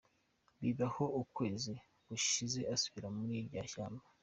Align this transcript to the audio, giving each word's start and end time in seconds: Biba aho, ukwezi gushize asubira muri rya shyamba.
Biba 0.61 0.85
aho, 0.91 1.03
ukwezi 1.21 1.73
gushize 2.07 2.59
asubira 2.73 3.07
muri 3.17 3.35
rya 3.47 3.63
shyamba. 3.71 4.05